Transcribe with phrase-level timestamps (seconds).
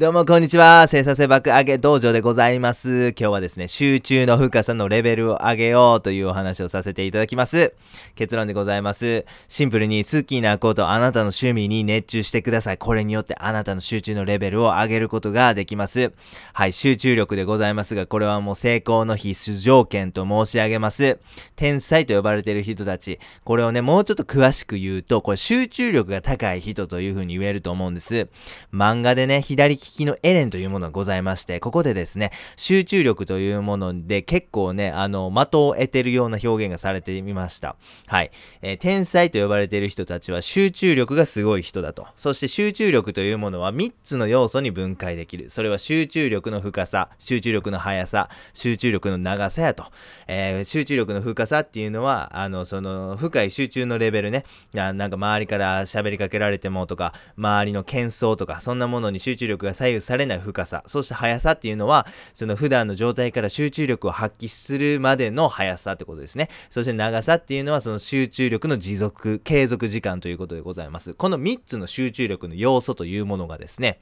[0.00, 0.86] どうもこんにちは。
[0.86, 3.08] 生産性爆上げ道場でございます。
[3.08, 7.74] 今日はですね、集中の深さのレベルを上げようというお話をさせていただきます。
[8.14, 9.26] 結論でございます。
[9.46, 12.78] シンプルに好きなこと、あなたの趣味に熱中してください。
[12.78, 16.12] これによってあなたの集中のレベルを上げることができます。
[16.54, 21.18] はい、集中力でございますが、これはもう成功の必須条件と申し上げます。
[21.56, 23.20] 天才と呼ばれている人たち。
[23.44, 28.28] これをね、もうちょっと詳しく言うと、これ集中力が高い人というふうに言えると思うんです。
[28.72, 37.76] 漫画でね、左利ききのエレンというものがございまして、ここでですね、集中力というもので結構ね、あの、的を得てるような表現がされてみました。
[38.06, 38.30] はい。
[38.62, 42.06] えー、天才と呼ばれている人たちは集中力がすごい人だと。
[42.16, 45.50] そして集中力というものは3つの要素に分解できる。
[45.50, 49.84] それは集中力の深さ、集中力の速さ、集中力の長さやと。
[50.26, 54.44] えー、集中力の深さっていうのは、あの、その、深い集中のレベルね。
[54.72, 66.50] なんか周りから喋りかけられてもとか、周りの喧騒とか、そんなものに集中力が左右されない深さ、そして速さっていうのは、その普段の状態から集中力を発揮するまでの速さってことですね。
[66.68, 71.14] そして長さっていうのは、その集中力の持続、継続時間ということでございます。
[71.14, 74.00] この3つの集中力の要素というものがですね、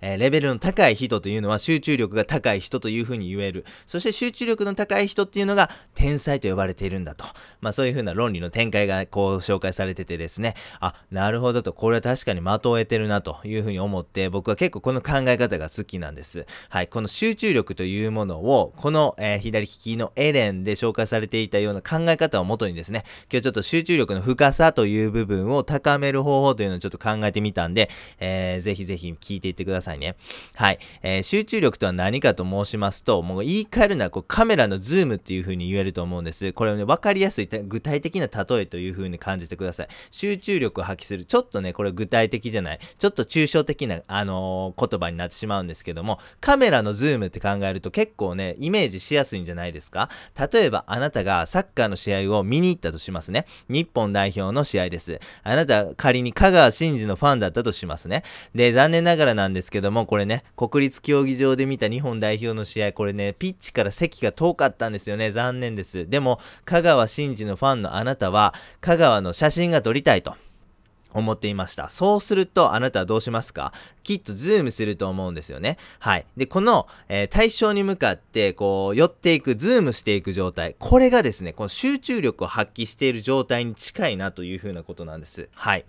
[0.00, 3.64] えー、レベルの高い人というのは集中力が高い人というふうに言える。
[3.86, 7.24] そして集中力の高い人っていうのが天才と呼ばれているんだと。
[7.60, 16.46] まあそういうふうな論理の展開がこう紹介されててですね、あ、なるほどと、これは確かに的を得てるなというふうに思って、僕は結構この考え方が好きなんです。
[16.68, 30.16] はい、この集中力というものを、この、えー、左利きのエレンで紹介されていたような考え方をもとにですね、今日ちょっと集中力の深さという部分を高める方法というのをちょっと考えてみたんで、えー、ぜひぜひ聞いていってくださいね。
[30.54, 30.78] はい。
[31.02, 36.52] えー、集中力とは何かと申しますと、もう言い換えるのはこうカメラのズームっていう風に言えると思うんです。
[36.52, 39.88] これをね、わかりやすい具体的な例えという風に感じてください。
[40.10, 41.24] 集中力を発揮する。
[41.24, 42.80] ちょっとね、これ具体的じゃない。
[42.98, 50.08] ちょっと抽象的な、あのー、言葉になってしまうんですけども、カメラのズームって考えると結構ね、イメージしやすいんじゃないですか？
[50.52, 53.46] 例えば、あなたがサッカーの試合を見に行ったとしますね。
[53.68, 55.20] 日本代表の試合です。
[55.42, 58.22] あなた、仮に香川真司のファンだったとしますね。
[58.54, 65.30] で、残念ながらなんですけども、これね、国立競技場で見た日本代表の試合、これね、ピッチから席が遠かったんですよね。
[65.32, 66.08] 残念です。
[66.08, 70.36] でも、香川真司のファンのあなたは、香川の写真が撮りたいと。
[71.14, 71.88] 思っていました。
[71.88, 73.72] そうすると、あなたはどうしますか？
[74.02, 75.78] きっとズームすると思うんですよね。
[75.98, 76.26] はい。
[76.36, 80.74] で、この、えー、対象に向かって、こう、寄っていく、ズームしていく状態。
[80.78, 85.48] これがですね、この集中力を発揮している状態に近いなというふうなことなんです。
[85.54, 85.84] はい。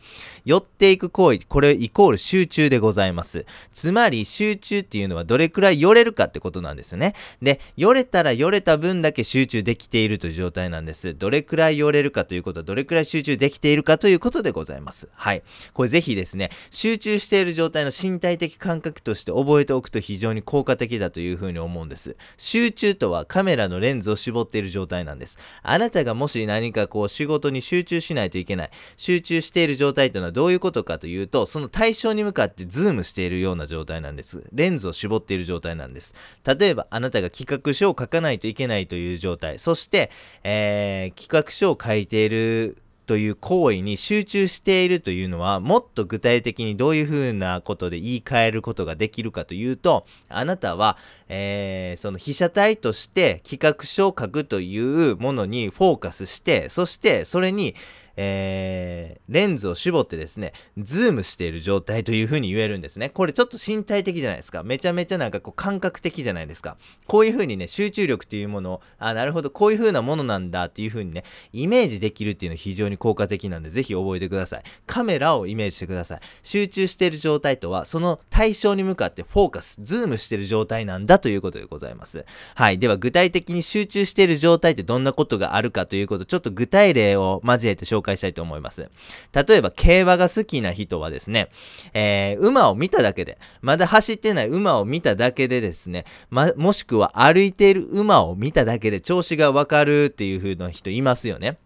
[0.46, 3.46] 寄っていく行為、これイコール集中でございます。
[3.74, 7.16] つまり、集中っていうのはどれくらい寄れるかってことなんですよね。
[7.42, 11.18] で、寄れたら寄れた分だけ集中できているという状態なんです。
[11.18, 15.10] どれくらい寄れるかということは、どれくらい集中できているかということでございます。
[15.16, 15.44] はい。
[15.74, 22.18] これぜひですね、集中している状態の身体的感覚として覚えておくと非常に効果的だというふうに思うんです。
[22.38, 25.38] 集中とはカメラのレンズを絞っている状態なんです。
[25.62, 34.44] あなたがもし何かこう仕事に集中しないといけない、集中している状態というのはどういうことかというと、その対象に向かってズームしているような状態なんです。
[34.52, 36.16] レンズを絞っている状態なんです。
[36.46, 40.12] 例えばあなたが企画書を書かないといけないという状態、そして、
[40.44, 50.98] えー、企画書を書いているという行為に集中しているというのはもっと具体的にどういうふうなことで言い換えることができるかというとあなたは、
[51.28, 57.76] えー、その被写体として企画書を書くというものにフォーカスしてそしてそれに
[58.16, 63.10] えー、レンズを絞ってですね、ズームしている状態という風に言えるんですね。
[63.10, 64.64] これちょっと身体的じゃないですか。
[64.64, 66.78] めちゃめちゃなんかこう感覚的じゃないですか。
[67.08, 74.64] こういう風にね、集中力っていうものを、あ、なるほど、こういう風なものなんだっていう風にね、イメージできるっていうのは非常に効果的なんで、ぜひ覚えてください。
[74.86, 76.20] カメラをイメージしてください。
[76.44, 82.26] 集中している状態とは、その対象に向かってフォーカス、ズームしている状態なんだということでございます。
[82.56, 82.80] はい。
[82.80, 88.90] では、具体的に集中している状態ってどんなことがあるかということ、ちょっと具体例を交えて紹介したいと思います。
[89.34, 91.50] 例えば、競馬が好きな人はですね、
[91.94, 101.58] えー、馬を見ただけで、まだ走ってない馬を見ただけでですね、ま、もしくは歩いている馬を見ただけで調子がわかるっていう風な人いますよね。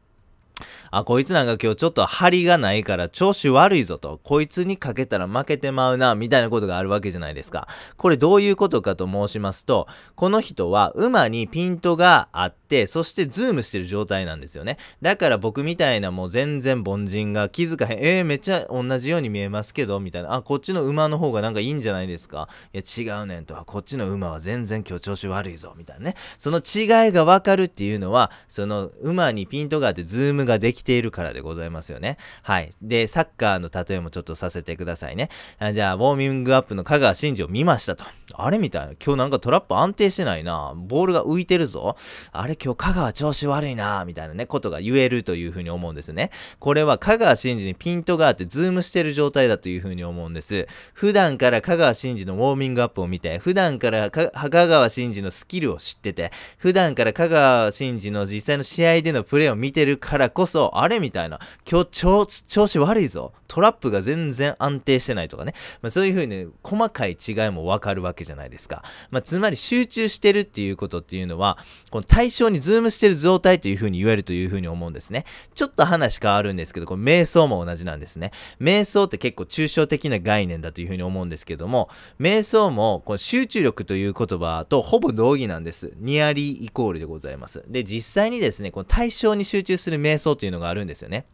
[0.92, 7.68] あ、こいつなんか今日ちょっと張りがないから調子悪いぞと、こいつにかけたら負けてまうな、みたいなことがあるわけじゃないですか。
[7.98, 14.78] これどういうことかと申しますと、この人は馬にピントがあって、そしてズームしてる状態なんですよね。
[15.01, 20.36] だから僕みたいなもう全然凡人が気づかへん、えー、めっちゃ同じように見えますけど、みたいな。
[20.36, 22.50] あ、こっちの馬の方がなんかいいんじゃないですか？
[22.74, 26.16] いや違うねんと、こっちの馬は全然今日調子悪いぞ、みたいなね。
[26.38, 32.18] その違いがわかるっていうのは、その馬にピントがあってズームができているからでございますよね。
[32.44, 32.72] はい。
[32.82, 35.30] で、サッカーの例えもちょっとさせてくださいね。
[35.60, 38.06] あじゃあ、ウォーミングアップの香川真司を見ましたと。
[38.34, 38.94] あれみたいな。
[39.04, 40.74] 今日なんかトラップ安定してないな。
[40.76, 41.96] ボールが浮いてるぞ。
[42.32, 44.06] あれ今日香川調子悪いな。
[44.06, 46.32] みたいなね、ことが言えるというふうに思うんですね。
[46.60, 50.68] これは香川真司にピントがあってズームしてる状態だというふうに思うんです。
[50.94, 63.34] 普段から香川真司のウォーミングアップを見て、普段から香川真司のスキルを知ってて、普段から香川真司の実際の試合でのプレーを見てるからこそ、あれみたいな、今日調子悪いぞ。
[63.48, 65.54] トラップが全然安定してないとかね。
[65.81, 68.84] まあ、そういうふうに細かい違いもわかるわけじゃないですか。
[69.10, 71.58] まあ、つまり集中してるっていうことっていうのは、
[71.90, 75.25] この対象にズームしてる状態というふうに言えるというふうに思うんですね。
[75.56, 78.31] ちょっと話変わるんですけど、これ瞑想も同じなんですね。
[78.60, 85.94] 瞑想って結構抽象的な概念だというふうに思うんですけども、瞑想もこの集中力という言葉とほぼ同義なんです。
[85.98, 87.64] ニアリーイコールでございます。
[87.68, 91.25] で、実際にですね、この対象に集中する瞑想というのがあるんですよね。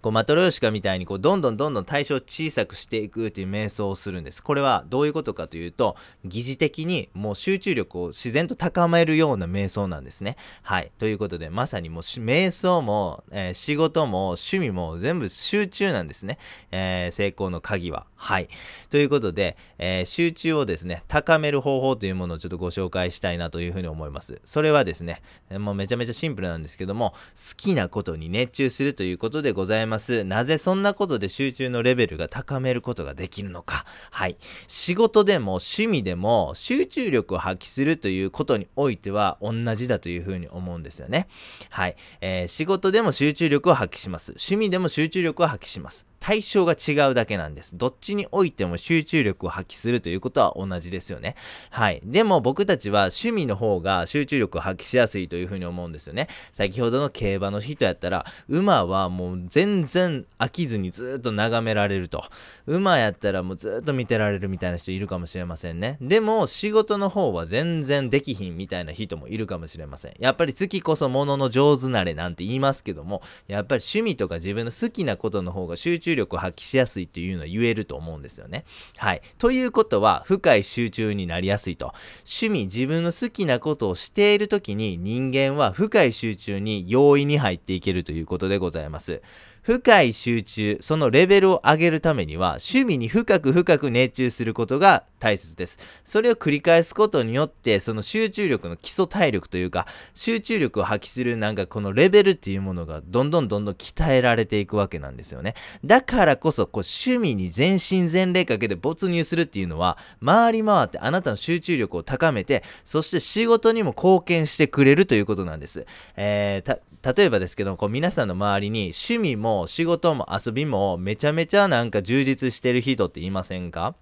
[0.00, 4.42] こうマトロヨシカみたいにこうどんどんどんどん対象を小さくしていくっていう瞑想をするんです。
[4.42, 10.36] これはどういうことかというと、疑似的にもう集中力を自然と高めるような瞑想なんですね。
[10.62, 10.92] はい。
[10.98, 16.38] ということで、まさにもう瞑想も、えー、仕事も趣味も全部集中なんですね。
[16.70, 18.06] えー、成功の鍵は。
[18.16, 18.48] はい。
[18.90, 24.40] ということで、えー、集中をですね、高める方法というものをちょっとご紹介したいなというふうに思います。
[24.44, 30.24] それはですね、もうめちゃめちゃシンプルなんですけども、好きなことに熱中するということでごございます。
[30.24, 33.86] なぜそんなことで集中のレベルが高めることができるのか。
[34.10, 34.36] はい。
[34.66, 41.28] 仕事でも趣味でも集中力を発揮するということにおいては同じだというふうに思うんですよね。
[41.70, 41.96] はい。
[42.20, 44.32] えー、仕事でも集中力を発揮します。
[44.32, 46.11] 趣味でも集中力を発揮します。
[46.22, 47.76] 対象が違うだけなんです。
[47.76, 51.34] どっちにおいても集中力を発揮するということは同じですよね。
[51.70, 52.00] はい。
[52.04, 56.28] でも僕たちは趣味の方が集中力を発揮しやすいというふうに思うんですよね。
[56.52, 62.22] 先ほどの競馬の人やったら、馬はもう全然飽きずにずっと眺められると。
[62.66, 65.98] 馬やったらもうずっと見てられるみたいな人いるかもしれませんね。
[66.00, 70.14] でも仕事の方は全然できひんみたいな人もいるかもしれません。
[70.20, 78.64] やっぱり好きこそものの上手なれなんて言いますけども、やっぱり趣味とか自分の好きなことの方が集中中力を発揮しやすいというのは言えると思うんですよね。
[78.96, 79.22] はい。
[79.38, 81.94] ということは、深い集中になりやすいと。
[82.18, 89.22] 趣味、自分の好きなことをしている時に人間は深い集中に容易に入っていけるということでございます。
[89.62, 95.78] 深い集中、そのレベルを上げるためには、趣味に深く深く熱中することが大切です。
[96.02, 105.54] それを繰り返すことによって、その集中力の基礎体力というか、集中力を発揮するなんかこのレベルっていうものがどんどんどんどん鍛えられていくわけなんですよね。
[105.84, 115.86] だからこそ、こう趣味に全身全霊かけて没入するっていうのは、回り回ってあなたの集中力を高めて、そして仕事にも貢献してくれるということなんです。
[116.16, 116.78] えー、
[117.16, 123.94] 例えばですけどこう皆さんの周りに趣味も仕事も遊びもめちゃめちゃなんか充実してる人っていませんか？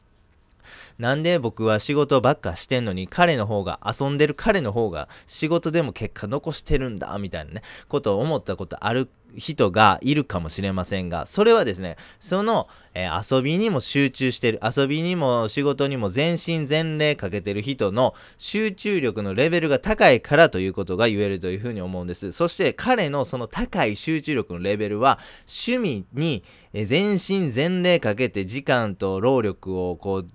[0.99, 22.33] なんで僕は仕事ばっかしてんのに彼の方が遊んでる彼の方が仕事でも結果残してるんだみたいなねことを思ったことある人がいるかもしれませんが、それはですね、その、えー、遊びにも集中してる、遊びにも仕事にも全身全霊かけてる人の集中力のレベルが高いからということが言えるというふうに思うんです。
[22.33, 26.43] そして彼のその高い集中力のレベルは趣味に
[26.73, 30.27] 全身全霊かけて時間と労力をこう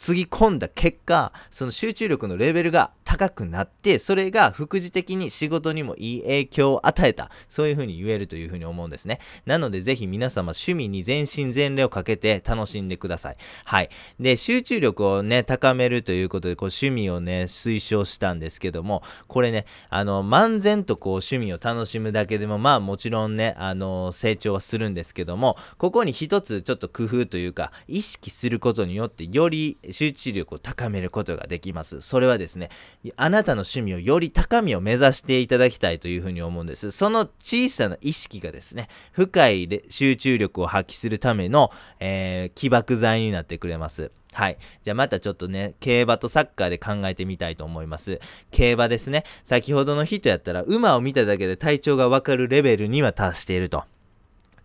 [0.00, 7.30] つぎ込んだ結果、その集中力のレベルが高くなって、それが副次的に仕事にもいい影響を与えた。
[7.50, 9.20] そういうふうに言えるというふうに思うんですね。
[9.44, 13.36] なのでぜひ皆様趣味に全身全霊をかけて楽しんでください。
[13.66, 13.90] はい。
[14.18, 32.00] で、集中力をね、高めるということで、こう趣味をね、推奨したんですけども、これね、あの、漫然とこう趣味を楽しむだけでも、まあもちろんね、あの、成長はするんですけども、ここに一つちょっと工夫というか、意識することによって、より集中力を高めることができます。
[32.00, 32.70] それはですね、
[33.16, 36.90] あなたの趣味をより高みを目指していただきたいというふうに思うんです。
[36.90, 44.12] その小さな意識がですね、深い集中力を発揮するための、えー、起爆剤になってくれます。
[44.32, 44.58] はい。
[44.82, 48.20] じゃあまたちょっとね、競馬とサッカーで考えてみたいと思います。
[48.50, 49.24] 競馬ですね。
[49.44, 53.84] 先ほどの人やったら、馬を見ただけで体調がわかるレベルには達していると。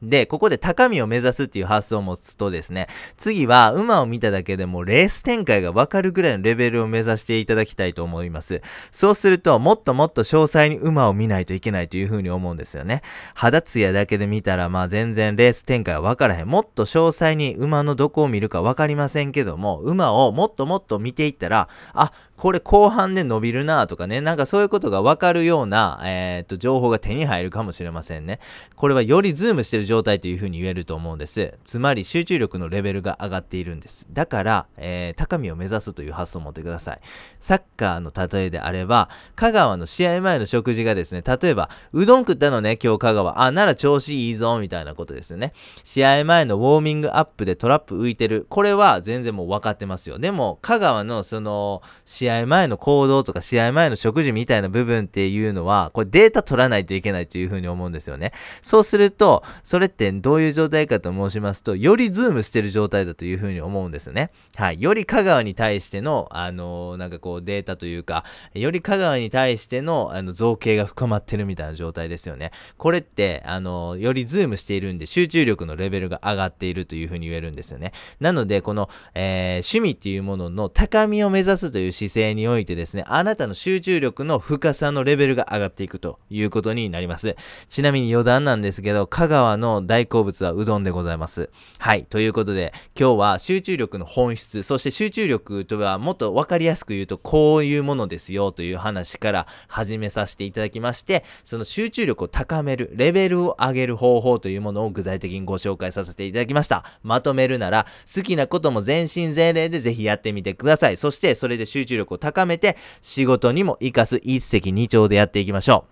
[0.10, 8.62] で、ここで高みを目指すっていう発想を持つとですね、次は馬を見ただけでもレース展開がわかるぐらいのレベルを目指していただきたいと思います。
[8.92, 13.02] そうすると、もっともっと詳細に馬を見ないといけないというふうに思うんですよね。
[13.34, 16.48] 肌ツヤだけで見たら、まあ全然レース展開はわからへん。
[16.48, 28.39] もっと詳細に馬のどこを見るかわかりませんけども、馬をもっともっと見ていったら、あ、これ後半で伸びるなとかね、なんかそういうことがわかるような、えー、っと、情報が手に入るかもしれませんね。
[28.75, 31.58] これはよりズームしてる状態というふうに言えると思うんです。
[31.63, 34.06] つまり集中力のレベルが上がっているんです。
[34.12, 37.00] だから、えー、高みを目指すという発想を持ってください。
[37.39, 43.42] サッカーの例えであれば、香川の試合前の食事がですね、例えば、うどん食ったのね、今日香川。
[43.42, 45.54] あ、なら調子いいぞ、みたいなことですよね。
[45.84, 48.46] 試合前のウォーミングアップでトラップ浮いてる。
[48.50, 50.20] これは全然もう分かってますよ。
[50.20, 58.32] でも、香川のその、試合試合前の行動とか試合前の食事みたいな部分っていうのは、これデータ取らないといけないというふうに思うんですよね。
[58.63, 64.32] そうすると、それってどういう状態かと申しますと、よりズームしてる状態だというふうに思うんですね。
[64.55, 64.82] はい。
[64.82, 68.24] より香川に対しての、あのー、なんかこうデータというか、
[68.55, 72.51] より香川に対しての、あの、造形が深まってるみたいな状態ですよね。
[72.77, 77.91] これって、あのー、よりズームしているんで、集中力のレベルが上がっているというふうに言えるんですよね。
[78.20, 87.36] なので、この、えー、趣味っていうものの高みを目指すという姿勢においてですね、あなたの集中力の深さのレベルが上がっていくということになります。
[87.68, 91.50] ちなみに余談なんですけど、香川の大好物はうどんでございます。
[91.78, 92.06] はい。
[92.06, 106.86] ということで、今日は集中力の本質、そして集中力とはもっと分かりやすく言うと、こういうものですよという話から始めさせていただきまして、その集中力を高める、レベルを上げる方法というものを具体的にご紹介させていただきました。
[107.04, 110.98] まとめるなら、好きなことも全身全霊でぜひやってみてください。
[110.98, 115.86] そして、それで集中力を高めて、仕事にも活かす一石二鳥でやっていきましょ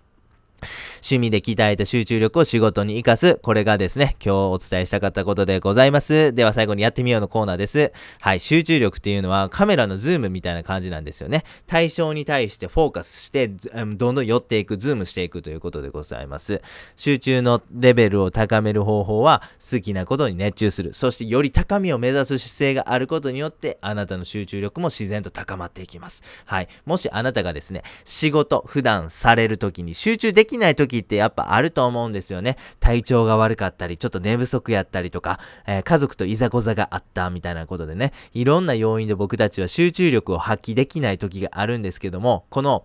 [0.62, 0.64] う。
[1.04, 3.38] 趣味で鍛えた集中力を仕事に活かす。
[3.42, 6.32] これがですね、今日お伝えしたかったことでございます。
[6.32, 7.92] では最後にやってみようのコーナーです。
[8.20, 11.44] はい、集中力っていうのはカメラのズームみたいな感じなんですよね。
[11.66, 16.62] 対象に対してフォーカスして、どんどん寄っていく、ズームしていくということでございます。
[16.96, 20.94] 集中のレベルを高める方法は、好きなことに熱中する。
[20.94, 26.22] そしてより高みを目指す姿勢があることによって、あなたの集中力も自然と高まっていきます。
[26.46, 26.68] はい。
[26.86, 32.56] もしあなたがですね、仕事、普段される時に集中できない時ってやっぱあると思うんですよね。
[32.80, 42.84] 体調が悪かったり、ちょっと寝不足やったりとか、えー、家族といざこざがあったみたいなことでね、いろんな要因で僕たちは集中力を発揮できない時があるんですけども、この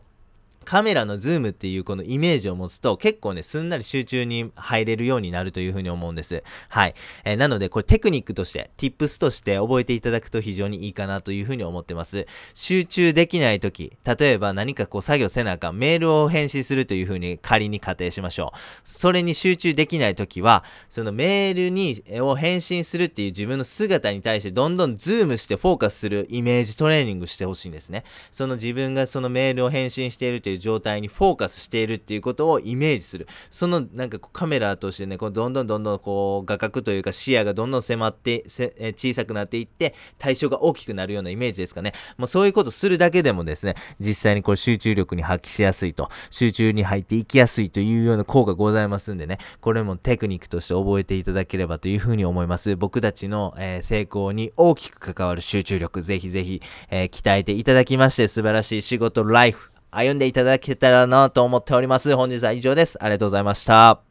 [0.69, 6.43] カメラのズームっていうこのイメージを持つと結構ね、すんなり集中に入れるようになるというふうに思うんです。
[6.67, 6.93] はい。
[7.25, 12.27] えー、なので、これテクニックとして、tips として覚えていただくと非常にいいかなというふうに思ってます。
[12.53, 18.59] 集中できないとき、例えば何かこう作業せなあかん、メールを返信するというふうに仮に仮定しましょう。
[18.83, 28.03] それに集中できないときは、そのメールに、を返信するっていう自分の姿に対してどんどんズームしてフォーカスするイメージトレーニングしてほしいんですね。
[28.31, 33.27] その自分がそのメールを返信しているという状態にフォーカスしているっていうことをイメージする。
[33.49, 38.45] そのなんかカメラとしてね、こうどんどんどんどんこう画角というか視野がどんどん迫って
[38.77, 41.93] え小さくなっていって対象が大きくなるようなイメージですかね。
[42.17, 52.75] もうそういうことするだけでもですね、実際にこう集中力に発揮しやすいと、集中に入っていきやすいというような効果ございますんでね、これもテクニックとして覚えていただければというふうに思います。
[52.75, 62.15] 僕たちの、えー、成功に大きく関わる集中力、ぜひぜひ、えー、鍛えていただきまして素晴らしい仕事、ライフ、歩んでいただけたらなと思っております。
[62.15, 62.97] 本日は以上です。
[63.03, 64.01] ありがとうございました。